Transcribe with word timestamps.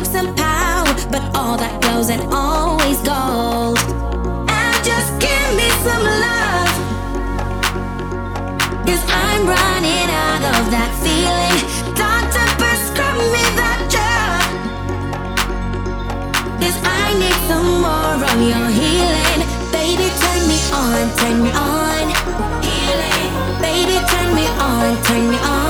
looks 0.00 0.14
and 0.14 0.34
power, 0.36 0.94
but 1.10 1.22
all 1.36 1.56
that 1.58 1.80
glows 1.82 2.08
and 2.08 2.22
always 2.32 2.98
goes. 3.04 3.80
And 4.48 4.76
just 4.84 5.10
give 5.20 5.48
me 5.60 5.68
some 5.84 6.04
love. 6.24 6.72
Cause 8.88 9.04
I'm 9.08 9.44
running 9.44 10.08
out 10.08 10.42
of 10.56 10.64
that 10.72 10.90
feeling. 11.04 11.56
Doctor, 11.94 12.44
prescribe 12.56 13.20
me 13.34 13.44
that 13.60 13.80
drug. 13.92 14.48
Cause 16.60 16.78
I 16.80 17.06
need 17.20 17.38
some 17.50 17.70
more 17.84 18.16
of 18.30 18.40
your 18.40 18.68
healing. 18.80 19.40
Baby, 19.68 20.08
turn 20.22 20.40
me 20.48 20.58
on, 20.80 21.04
turn 21.20 21.36
me 21.44 21.50
on. 21.52 22.06
Healing. 22.64 23.28
Baby, 23.60 23.96
turn 24.08 24.28
me 24.34 24.46
on, 24.64 25.02
turn 25.04 25.28
me 25.28 25.36
on. 25.36 25.69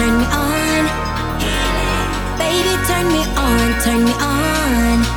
turn 0.00 0.16
me 0.18 0.24
on. 0.32 0.84
Baby, 2.38 2.74
turn 2.88 3.06
me 3.12 3.22
on, 3.36 3.82
turn 3.82 4.04
me 4.04 4.12
on. 4.12 5.09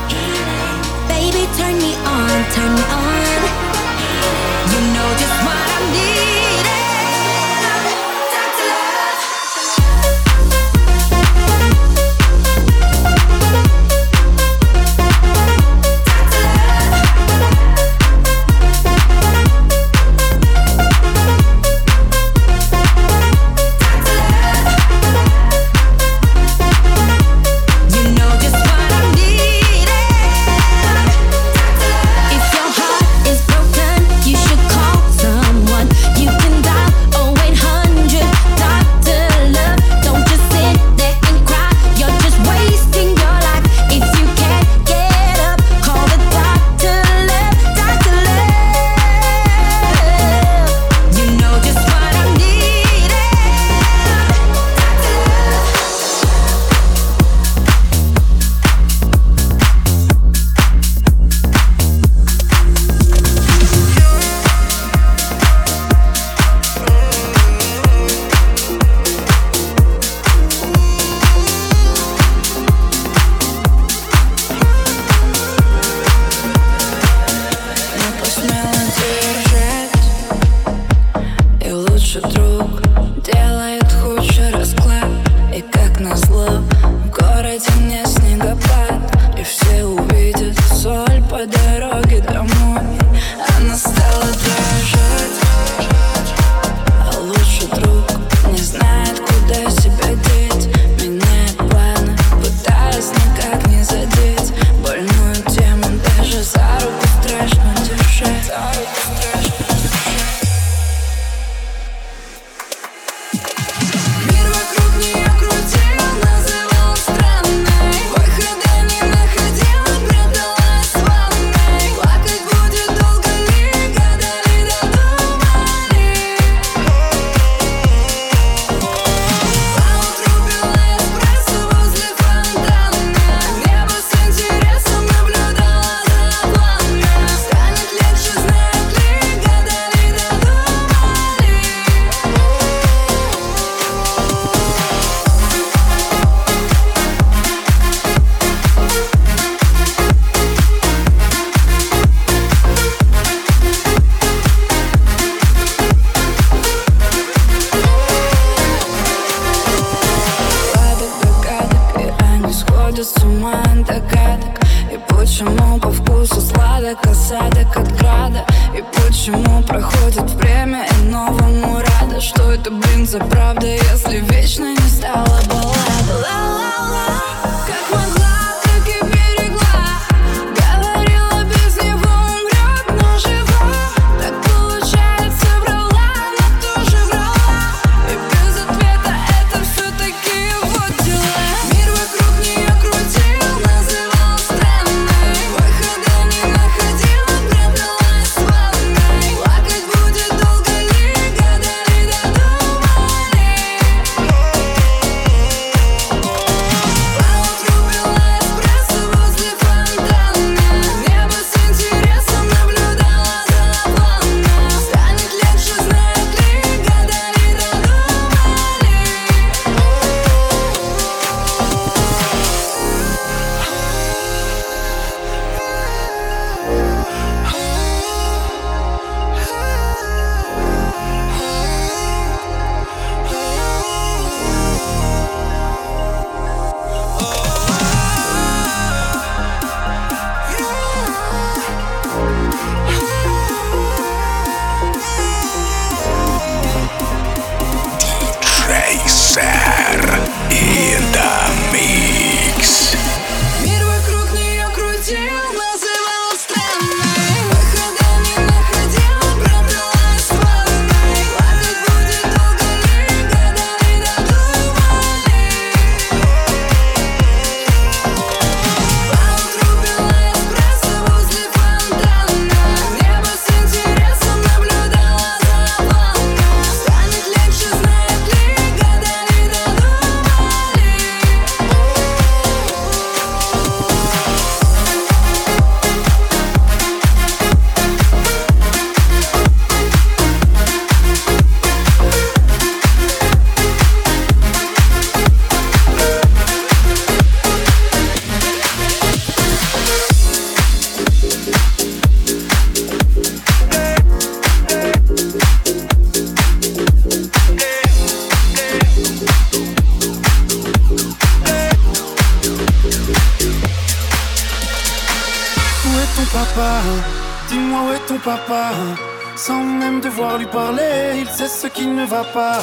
Pas 322.32 322.60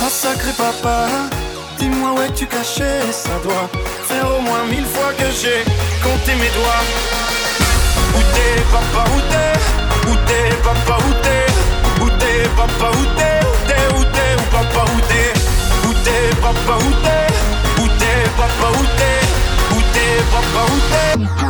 Ah 0.00 0.08
sacré 0.10 0.52
papa, 0.52 1.08
dis-moi 1.78 2.12
où 2.12 2.22
es-tu 2.22 2.46
caché? 2.46 2.92
Ça 3.10 3.36
doit 3.42 3.68
faire 4.08 4.28
au 4.36 4.40
moins 4.42 4.64
mille 4.70 4.86
fois 4.86 5.12
que 5.18 5.24
j'ai 5.40 5.64
compté 6.02 6.34
mes 6.34 6.50
doigts. 6.50 6.84
Où 8.14 8.20
t'es 8.34 8.62
papa, 8.70 9.02
où 9.14 9.20
t'es? 9.30 10.10
Où 10.10 10.14
t'es 10.26 10.54
papa, 10.62 10.96
où 11.06 11.12
t'es? 11.22 11.46
Où 12.04 12.08
t'es 12.20 12.48
papa, 12.56 12.90
où 12.98 13.04
t'es? 13.18 13.38
Où 13.46 13.64
t'es, 13.68 13.84
où 13.96 14.04
t'es, 14.14 14.32
où 14.38 14.46
papa, 14.52 14.84
où 14.94 15.00
t'es? 15.10 15.32
Où 15.88 15.92
t'es 16.04 16.36
papa, 16.40 16.74
où 16.78 16.92
t'es? 17.04 17.82
Où 17.82 17.88
t'es 17.98 18.18
papa, 18.36 18.68
où 18.78 18.84
t'es? 18.98 19.18
Où 19.74 19.80
t'es 19.92 20.12
papa, 20.32 21.47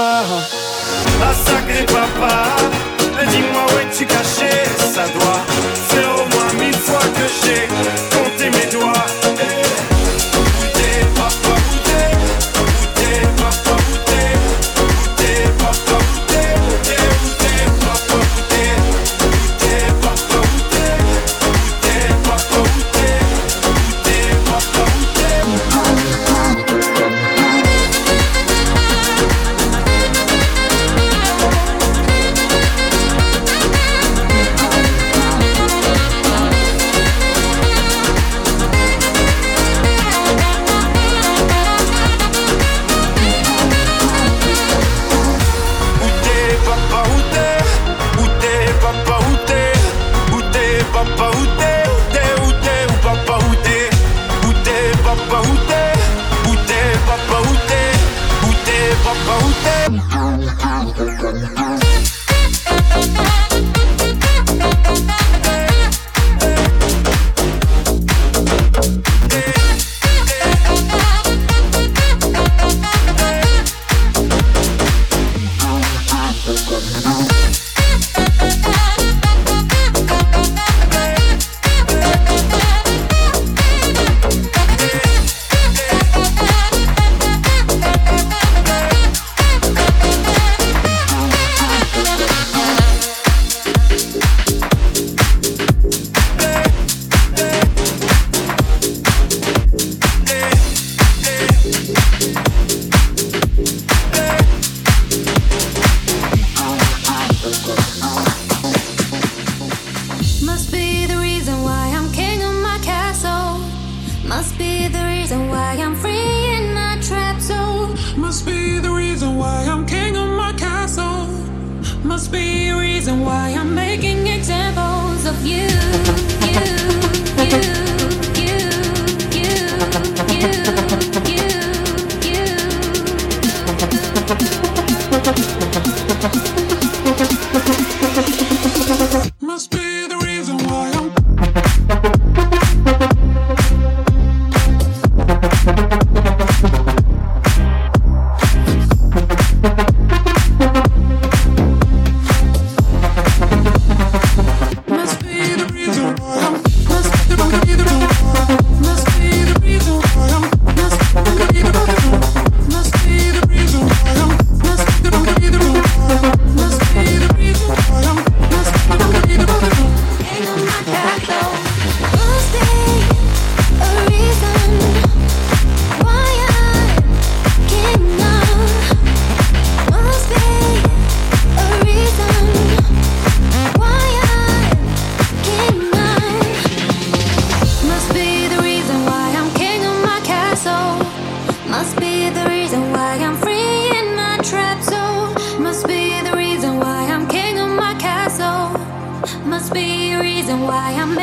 ne 0.00 0.59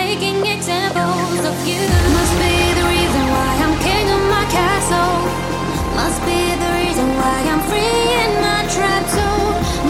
taking 0.07 0.39
examples 0.45 1.39
of 1.51 1.57
you. 1.67 1.83
Must 2.17 2.35
be 2.43 2.55
the 2.79 2.85
reason 2.95 3.23
why 3.33 3.49
I'm 3.63 3.75
king 3.87 4.05
of 4.15 4.23
my 4.35 4.45
castle. 4.57 5.15
Must 5.99 6.21
be 6.29 6.41
the 6.63 6.71
reason 6.79 7.07
why 7.19 7.37
I'm 7.51 7.61
free 7.69 8.05
in 8.23 8.31
my 8.47 8.61
trap 8.75 9.03
too. 9.15 9.39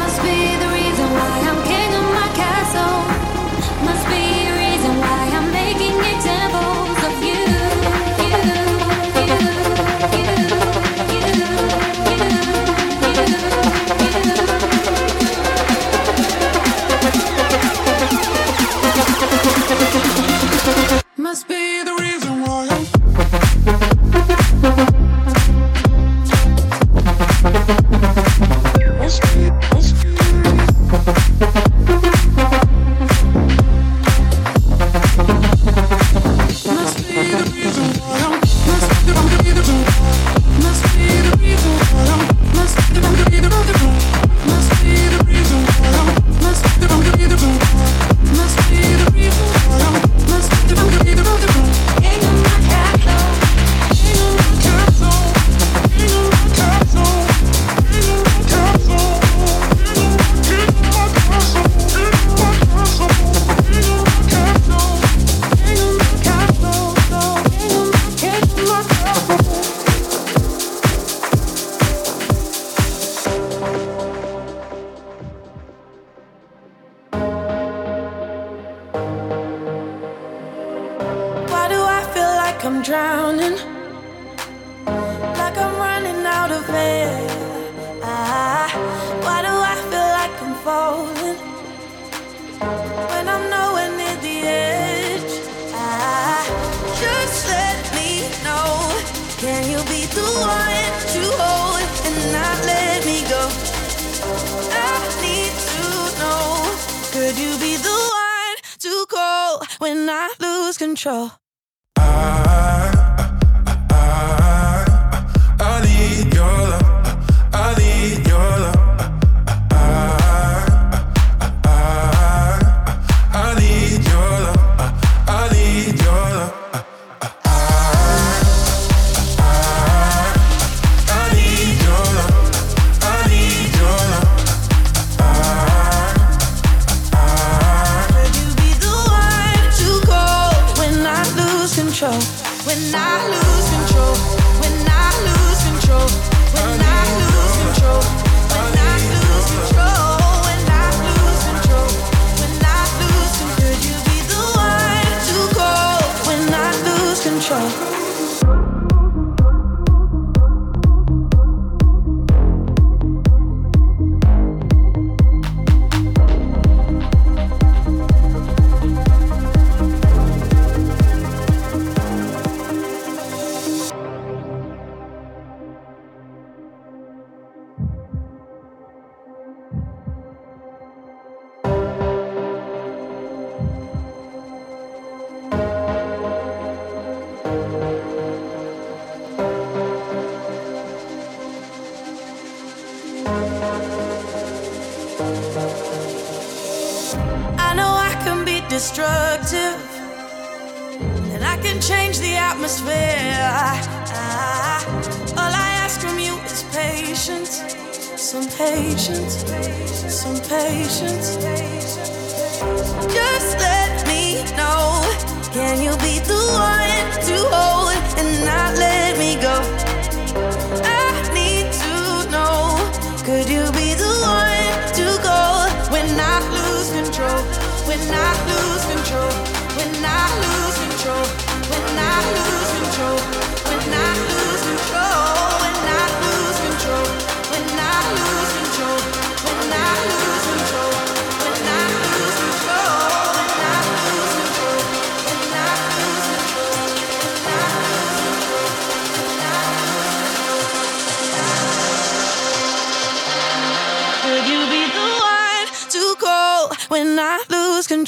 Must 0.01 0.19
be 0.27 0.37
the 0.63 0.69
reason 0.79 1.07
why 1.19 1.33
I'm. 1.49 1.66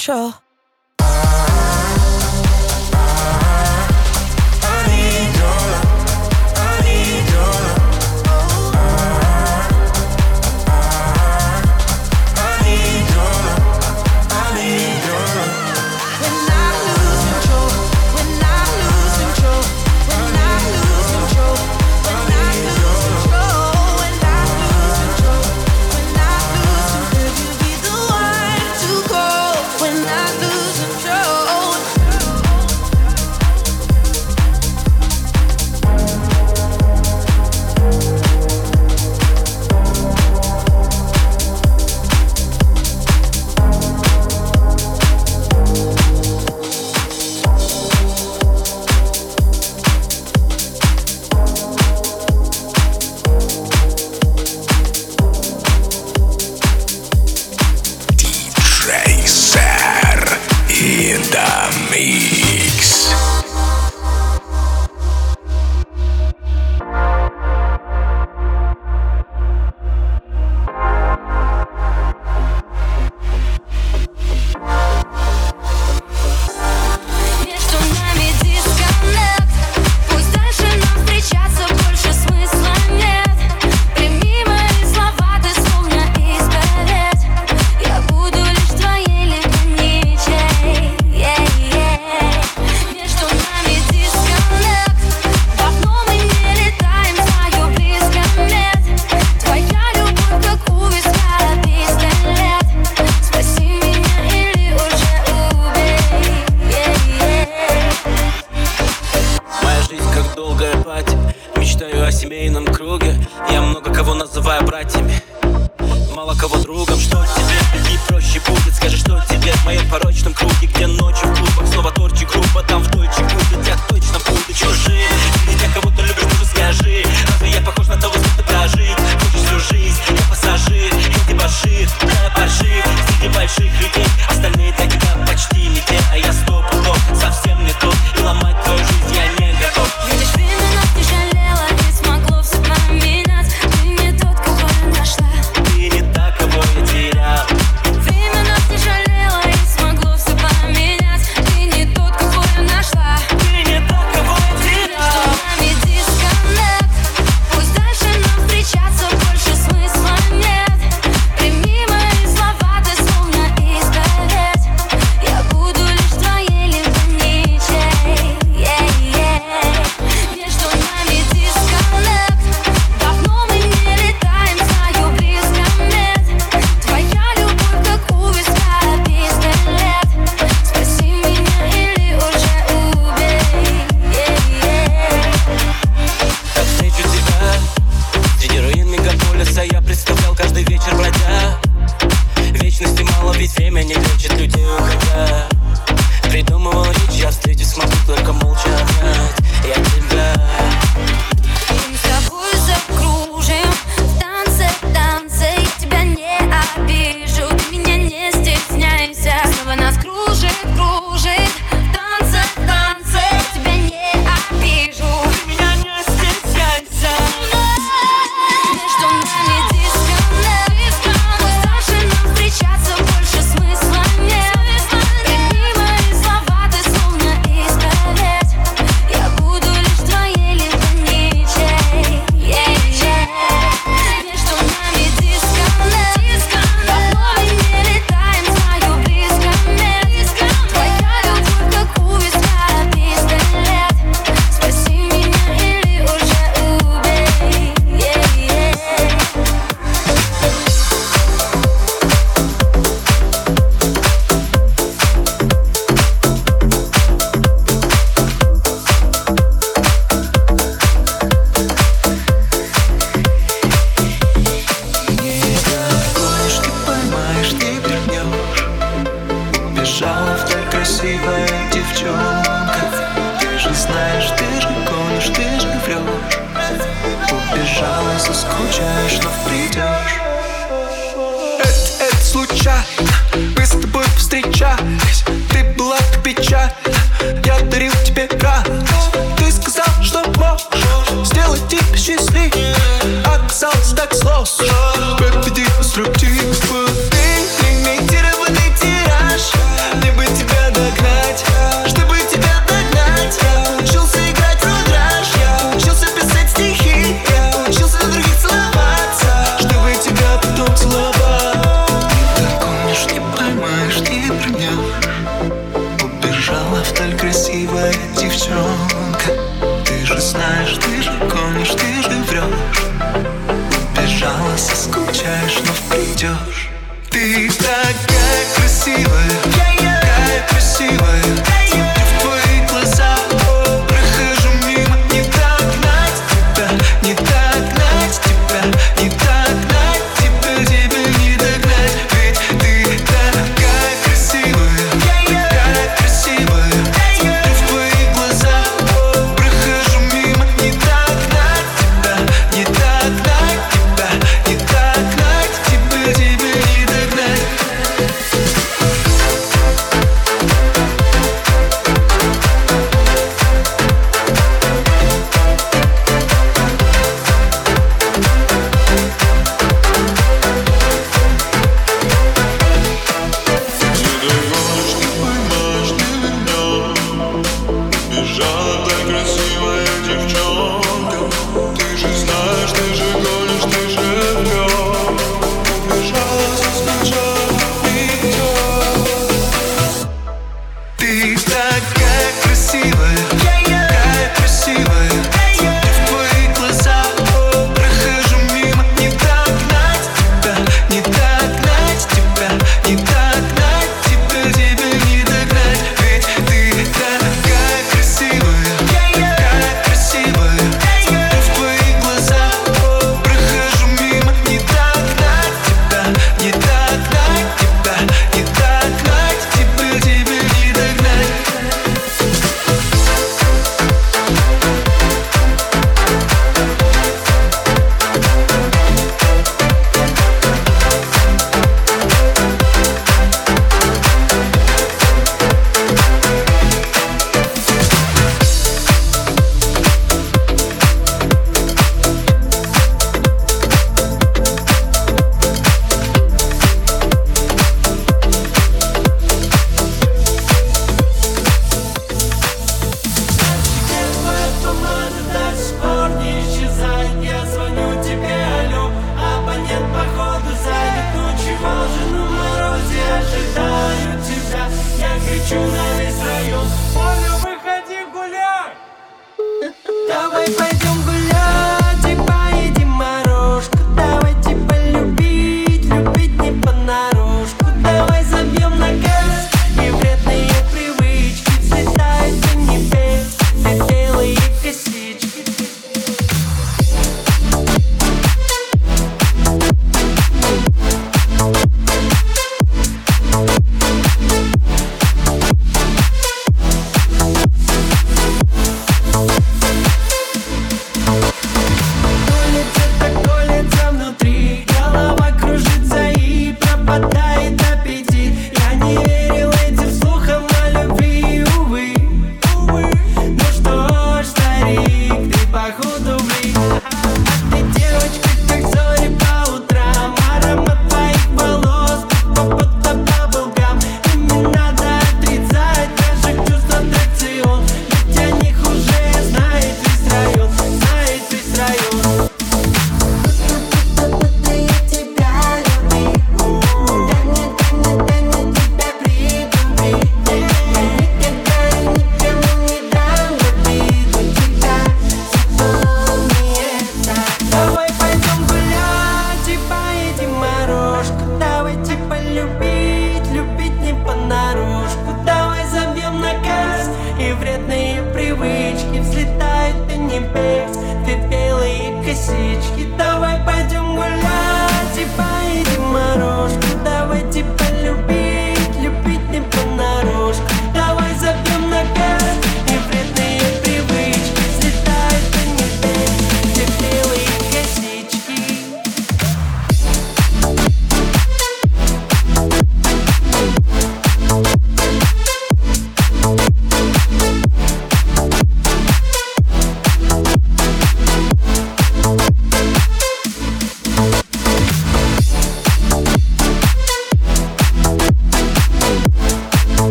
Control. 0.00 0.49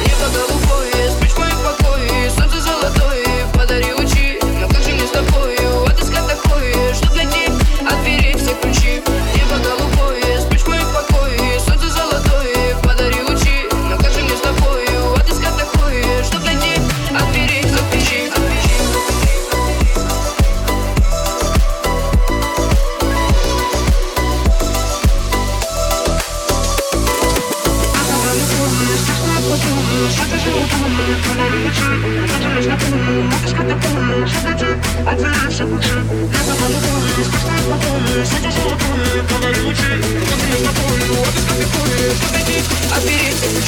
Небо 0.00 0.28
голубое, 0.34 1.10
спичь 1.10 1.36
мое 1.36 1.54
покое, 1.64 2.30
солнце 2.30 2.60
золотое, 2.60 3.46
подарю 3.54 3.95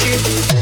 you. 0.09 0.58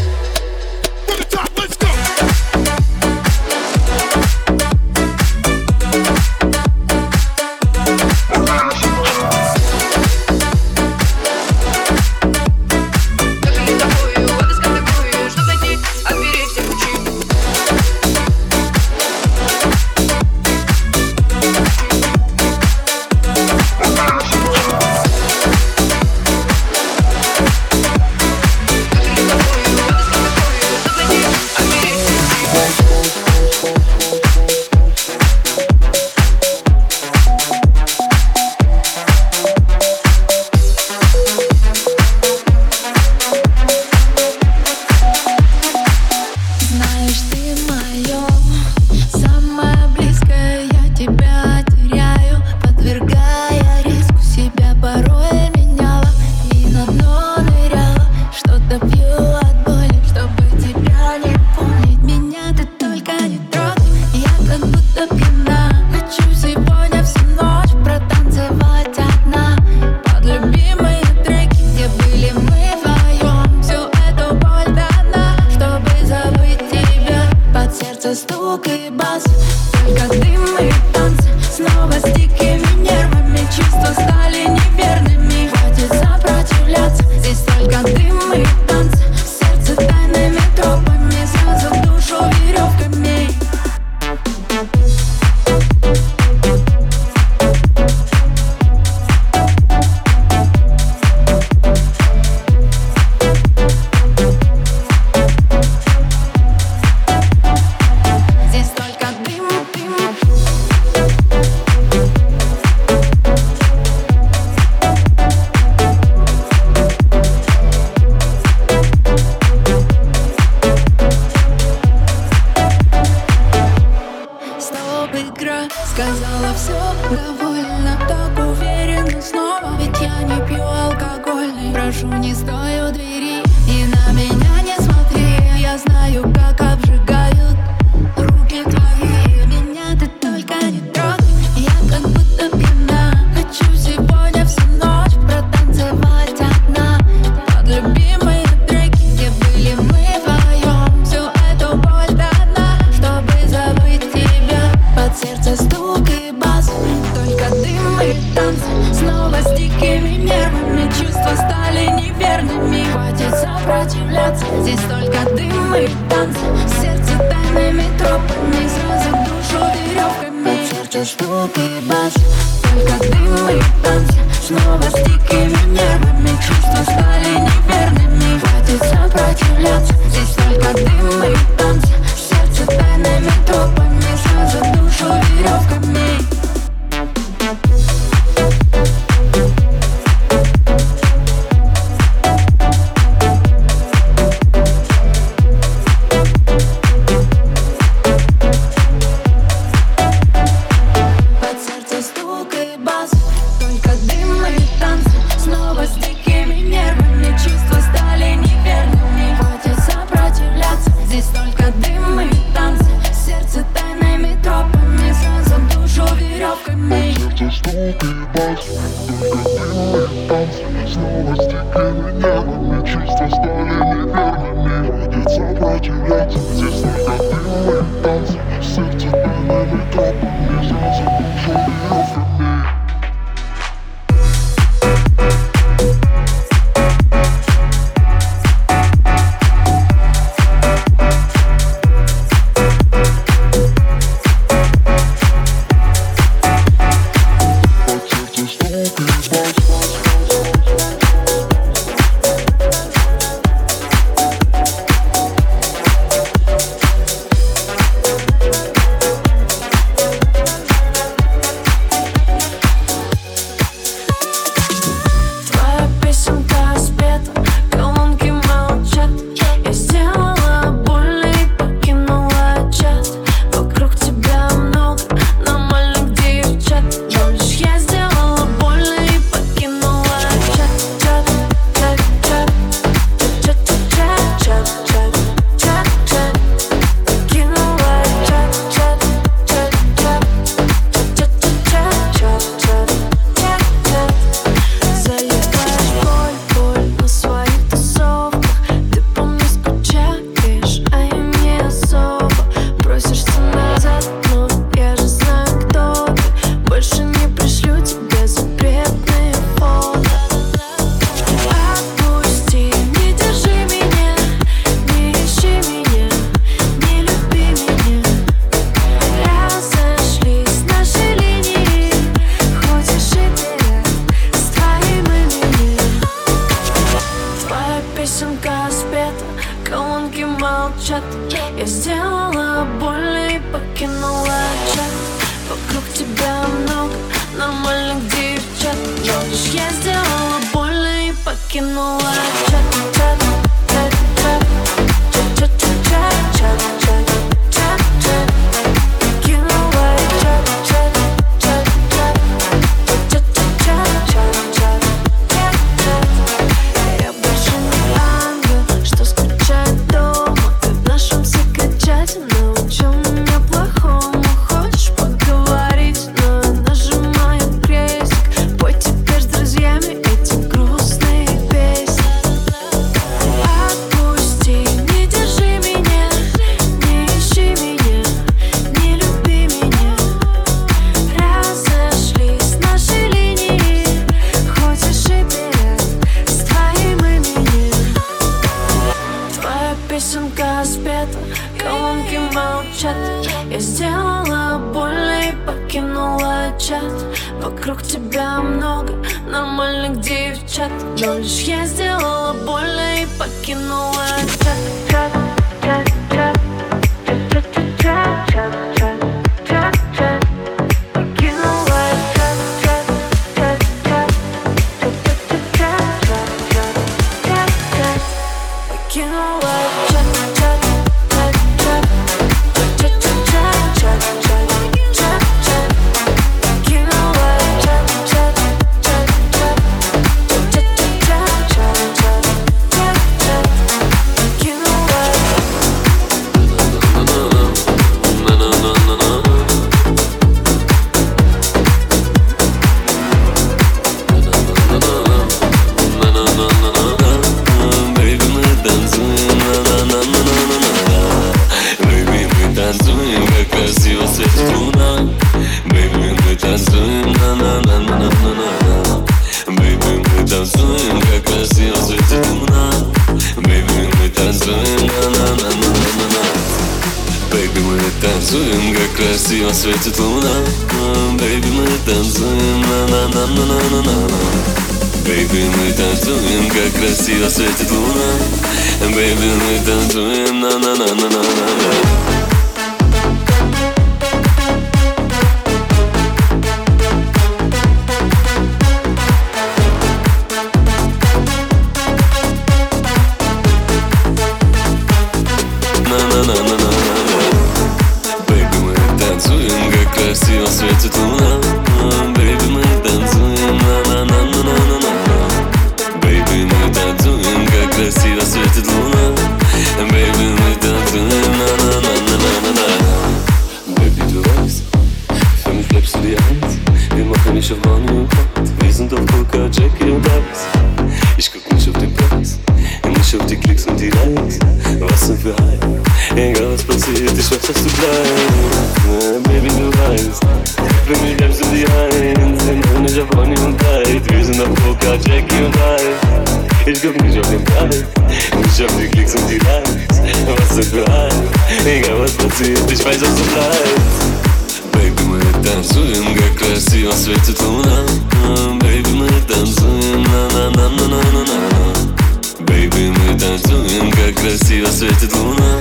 тебя 554.28 554.38
сил 554.38 554.67
светит 554.67 555.15
луна 555.15 555.59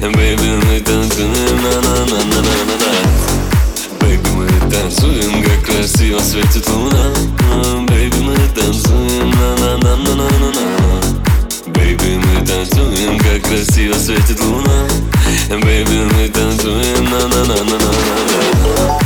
Baby, 0.00 0.64
мы 0.64 0.80
танцуем 0.80 1.56
на 1.62 1.80
на 1.80 2.04
на 2.06 2.24
на 2.24 2.42
на 2.42 2.64
на 2.64 2.76
на 2.82 2.90
Baby, 4.00 4.30
мы 4.32 4.70
танцуем, 4.70 5.42
как 5.42 5.64
красиво 5.64 6.20
светит 6.20 6.68
луна 6.68 7.10
Baby, 7.88 8.22
мы 8.22 8.36
танцуем 8.54 9.30
на 9.30 9.56
на 9.56 9.76
на 9.78 9.96
на 9.96 10.14
на 10.14 10.28
на 10.30 10.50
на 10.52 10.66
Baby, 11.72 12.18
мы 12.18 12.46
танцуем, 12.46 13.18
как 13.18 13.42
красиво 13.42 13.94
светит 13.94 14.40
луна 14.40 14.86
Baby, 15.48 16.12
мы 16.14 16.28
танцуем 16.28 17.04
на 17.04 17.28
на 17.28 17.44
на 17.44 17.54
на 17.54 17.64
на 17.64 17.64
на 17.64 19.00
на 19.00 19.05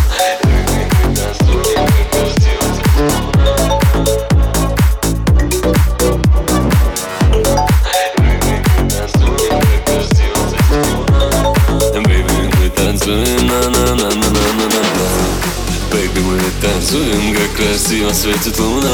светит 18.21 18.59
луна 18.61 18.93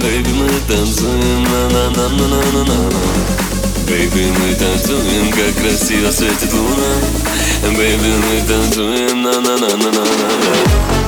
Бэйби, 0.00 0.30
мы 0.30 0.48
танцуем 0.66 1.44
на 1.44 1.68
на 1.68 1.90
на 1.90 2.08
на 2.08 2.26
на 2.26 2.42
на 2.52 2.64
на 2.64 2.90
Бэйби, 3.86 4.32
мы 4.36 4.54
танцуем, 4.56 5.30
как 5.30 5.62
красиво 5.62 6.10
светит 6.10 6.52
луна. 6.52 7.76
Бэйби, 7.76 8.12
мы 8.24 8.42
танцуем 8.48 9.22
на 9.22 9.40
на 9.40 9.56
на 9.58 9.68
на 9.68 9.76
на 9.76 9.90
на 9.92 10.02
на 10.02 11.01